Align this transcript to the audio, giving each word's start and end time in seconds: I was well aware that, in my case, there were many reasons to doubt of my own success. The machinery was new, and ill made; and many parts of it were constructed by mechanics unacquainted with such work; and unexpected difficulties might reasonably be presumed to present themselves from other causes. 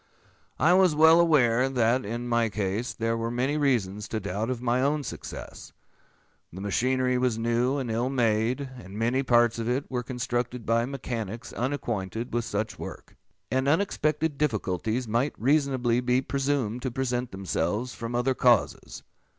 I 0.57 0.73
was 0.73 0.95
well 0.95 1.19
aware 1.19 1.69
that, 1.69 2.03
in 2.05 2.27
my 2.27 2.49
case, 2.49 2.91
there 2.91 3.15
were 3.15 3.29
many 3.29 3.55
reasons 3.55 4.07
to 4.07 4.19
doubt 4.19 4.49
of 4.49 4.59
my 4.59 4.81
own 4.81 5.03
success. 5.03 5.73
The 6.51 6.59
machinery 6.59 7.19
was 7.19 7.37
new, 7.37 7.77
and 7.77 7.91
ill 7.91 8.09
made; 8.09 8.61
and 8.83 8.97
many 8.97 9.21
parts 9.21 9.59
of 9.59 9.69
it 9.69 9.85
were 9.91 10.01
constructed 10.01 10.65
by 10.65 10.87
mechanics 10.87 11.53
unacquainted 11.53 12.33
with 12.33 12.45
such 12.45 12.79
work; 12.79 13.15
and 13.51 13.67
unexpected 13.67 14.39
difficulties 14.39 15.07
might 15.07 15.35
reasonably 15.39 15.99
be 16.01 16.19
presumed 16.19 16.81
to 16.81 16.89
present 16.89 17.31
themselves 17.31 17.93
from 17.93 18.15
other 18.15 18.33
causes. 18.33 19.03